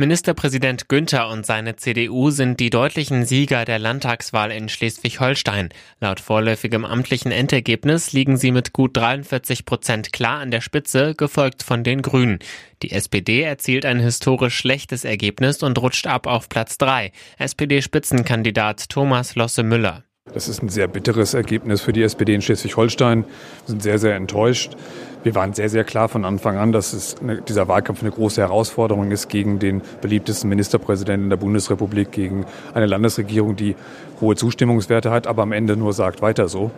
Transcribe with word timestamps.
Ministerpräsident 0.00 0.88
Günther 0.88 1.28
und 1.28 1.44
seine 1.44 1.74
CDU 1.74 2.30
sind 2.30 2.60
die 2.60 2.70
deutlichen 2.70 3.26
Sieger 3.26 3.64
der 3.64 3.80
Landtagswahl 3.80 4.52
in 4.52 4.68
Schleswig-Holstein. 4.68 5.70
Laut 5.98 6.20
vorläufigem 6.20 6.84
amtlichen 6.84 7.32
Endergebnis 7.32 8.12
liegen 8.12 8.36
sie 8.36 8.52
mit 8.52 8.72
gut 8.72 8.96
43 8.96 9.64
Prozent 9.64 10.12
klar 10.12 10.38
an 10.38 10.52
der 10.52 10.60
Spitze, 10.60 11.16
gefolgt 11.16 11.64
von 11.64 11.82
den 11.82 12.02
Grünen. 12.02 12.38
Die 12.84 12.92
SPD 12.92 13.42
erzielt 13.42 13.84
ein 13.84 13.98
historisch 13.98 14.56
schlechtes 14.56 15.04
Ergebnis 15.04 15.64
und 15.64 15.76
rutscht 15.78 16.06
ab 16.06 16.28
auf 16.28 16.48
Platz 16.48 16.78
3. 16.78 17.10
SPD-Spitzenkandidat 17.38 18.90
Thomas 18.90 19.34
Losse 19.34 19.64
Müller. 19.64 20.04
Das 20.34 20.48
ist 20.48 20.62
ein 20.62 20.68
sehr 20.68 20.88
bitteres 20.88 21.34
Ergebnis 21.34 21.80
für 21.80 21.92
die 21.92 22.02
SPD 22.02 22.34
in 22.34 22.42
Schleswig-Holstein. 22.42 23.24
Wir 23.24 23.66
sind 23.66 23.82
sehr, 23.82 23.98
sehr 23.98 24.14
enttäuscht. 24.14 24.76
Wir 25.24 25.34
waren 25.34 25.52
sehr, 25.52 25.68
sehr 25.68 25.84
klar 25.84 26.08
von 26.08 26.24
Anfang 26.24 26.58
an, 26.58 26.72
dass 26.72 26.92
es 26.92 27.16
dieser 27.48 27.66
Wahlkampf 27.66 28.02
eine 28.02 28.10
große 28.10 28.40
Herausforderung 28.40 29.10
ist 29.10 29.28
gegen 29.28 29.58
den 29.58 29.82
beliebtesten 30.00 30.48
Ministerpräsidenten 30.48 31.28
der 31.28 31.38
Bundesrepublik, 31.38 32.12
gegen 32.12 32.46
eine 32.72 32.86
Landesregierung, 32.86 33.56
die 33.56 33.74
hohe 34.20 34.36
Zustimmungswerte 34.36 35.10
hat, 35.10 35.26
aber 35.26 35.42
am 35.42 35.52
Ende 35.52 35.76
nur 35.76 35.92
sagt, 35.92 36.22
weiter 36.22 36.48
so. 36.48 36.70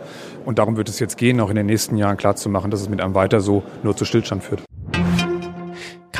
Und 0.45 0.57
darum 0.57 0.77
wird 0.77 0.89
es 0.89 0.99
jetzt 0.99 1.17
gehen, 1.17 1.39
auch 1.39 1.49
in 1.49 1.55
den 1.55 1.67
nächsten 1.67 1.97
Jahren 1.97 2.17
klarzumachen, 2.17 2.71
dass 2.71 2.81
es 2.81 2.89
mit 2.89 3.01
einem 3.01 3.13
weiter 3.13 3.41
so 3.41 3.63
nur 3.83 3.95
zu 3.95 4.05
Stillstand 4.05 4.43
führt. 4.43 4.63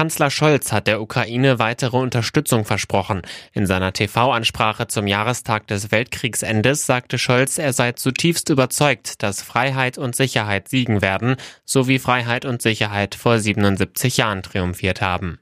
Kanzler 0.01 0.31
Scholz 0.31 0.71
hat 0.71 0.87
der 0.87 0.99
Ukraine 0.99 1.59
weitere 1.59 1.95
Unterstützung 1.95 2.65
versprochen. 2.65 3.21
In 3.53 3.67
seiner 3.67 3.93
TV-Ansprache 3.93 4.87
zum 4.87 5.05
Jahrestag 5.05 5.67
des 5.67 5.91
Weltkriegsendes 5.91 6.87
sagte 6.87 7.19
Scholz, 7.19 7.59
er 7.59 7.71
sei 7.71 7.91
zutiefst 7.91 8.49
überzeugt, 8.49 9.21
dass 9.21 9.43
Freiheit 9.43 9.99
und 9.99 10.15
Sicherheit 10.15 10.69
siegen 10.69 11.03
werden, 11.03 11.35
so 11.65 11.87
wie 11.87 11.99
Freiheit 11.99 12.45
und 12.45 12.63
Sicherheit 12.63 13.13
vor 13.13 13.37
77 13.37 14.17
Jahren 14.17 14.41
triumphiert 14.41 15.01
haben. 15.01 15.37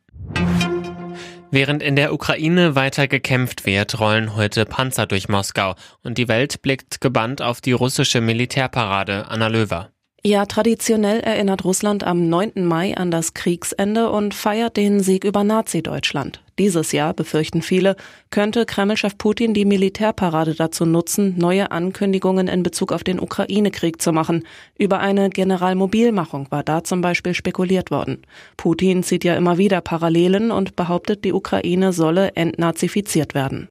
Während 1.52 1.81
in 1.81 1.95
der 1.95 2.13
Ukraine 2.13 2.75
weiter 2.75 3.07
gekämpft 3.07 3.65
wird, 3.65 3.97
rollen 4.02 4.35
heute 4.35 4.65
Panzer 4.65 5.05
durch 5.05 5.30
Moskau 5.30 5.75
und 6.03 6.17
die 6.17 6.27
Welt 6.27 6.61
blickt 6.61 6.99
gebannt 6.99 7.41
auf 7.41 7.61
die 7.61 7.71
russische 7.71 8.19
Militärparade 8.19 9.27
Anna 9.30 9.47
Löwer. 9.47 9.93
Ja, 10.21 10.45
traditionell 10.45 11.21
erinnert 11.21 11.63
Russland 11.63 12.03
am 12.03 12.27
9. 12.27 12.65
Mai 12.65 12.97
an 12.97 13.09
das 13.09 13.33
Kriegsende 13.33 14.09
und 14.09 14.33
feiert 14.33 14.75
den 14.75 14.99
Sieg 14.99 15.23
über 15.23 15.45
Nazi-Deutschland. 15.45 16.41
Dieses 16.57 16.91
Jahr, 16.91 17.13
befürchten 17.13 17.61
viele, 17.61 17.95
könnte 18.29 18.65
Kremlchef 18.65 19.17
Putin 19.17 19.53
die 19.53 19.63
Militärparade 19.63 20.55
dazu 20.55 20.85
nutzen, 20.85 21.35
neue 21.37 21.71
Ankündigungen 21.71 22.49
in 22.49 22.63
Bezug 22.63 22.91
auf 22.91 23.05
den 23.05 23.21
Ukraine-Krieg 23.21 24.01
zu 24.01 24.11
machen. 24.11 24.43
Über 24.77 24.99
eine 24.99 25.29
Generalmobilmachung 25.29 26.47
war 26.49 26.63
da 26.63 26.83
zum 26.83 26.99
Beispiel 26.99 27.33
spekuliert 27.33 27.89
worden. 27.89 28.23
Putin 28.57 29.03
zieht 29.03 29.23
ja 29.23 29.35
immer 29.35 29.57
wieder 29.57 29.79
Parallelen 29.79 30.51
und 30.51 30.75
behauptet, 30.75 31.23
die 31.23 31.31
Ukraine 31.31 31.93
solle 31.93 32.35
entnazifiziert 32.35 33.33
werden. 33.35 33.69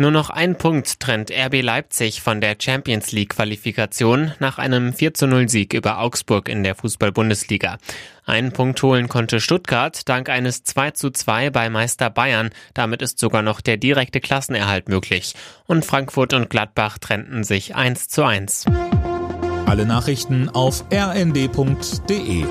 Nur 0.00 0.12
noch 0.12 0.30
ein 0.30 0.56
Punkt 0.56 1.00
trennt 1.00 1.32
RB 1.32 1.60
Leipzig 1.60 2.22
von 2.22 2.40
der 2.40 2.54
Champions 2.56 3.10
League 3.10 3.30
Qualifikation 3.30 4.30
nach 4.38 4.58
einem 4.58 4.92
4 4.92 5.12
zu 5.12 5.26
0 5.26 5.48
Sieg 5.48 5.74
über 5.74 5.98
Augsburg 5.98 6.48
in 6.48 6.62
der 6.62 6.76
Fußball-Bundesliga. 6.76 7.78
Einen 8.24 8.52
Punkt 8.52 8.80
holen 8.84 9.08
konnte 9.08 9.40
Stuttgart 9.40 10.08
dank 10.08 10.28
eines 10.28 10.62
2 10.62 10.92
zu 10.92 11.10
2 11.10 11.50
bei 11.50 11.68
Meister 11.68 12.10
Bayern. 12.10 12.50
Damit 12.74 13.02
ist 13.02 13.18
sogar 13.18 13.42
noch 13.42 13.60
der 13.60 13.76
direkte 13.76 14.20
Klassenerhalt 14.20 14.88
möglich. 14.88 15.34
Und 15.66 15.84
Frankfurt 15.84 16.32
und 16.32 16.48
Gladbach 16.48 16.98
trennten 16.98 17.42
sich 17.42 17.74
1 17.74 18.06
zu 18.06 18.22
1. 18.22 18.66
Alle 19.66 19.84
Nachrichten 19.84 20.48
auf 20.48 20.84
rnd.de 20.92 22.44